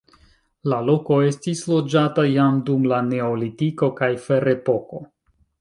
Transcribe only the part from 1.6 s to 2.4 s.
loĝata